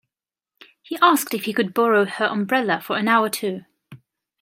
He 0.81 0.97
asked 0.99 1.35
if 1.35 1.43
he 1.43 1.53
could 1.53 1.75
borrow 1.75 2.05
her 2.05 2.25
umbrella 2.25 2.81
for 2.81 2.97
an 2.97 3.07
hour 3.07 3.27
or 3.27 3.29
two 3.29 3.65